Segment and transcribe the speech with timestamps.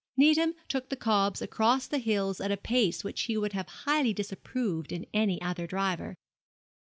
[0.17, 4.13] Needham took the cobs across the hills at a pace which he would have highly
[4.15, 6.15] disapproved in any other driver.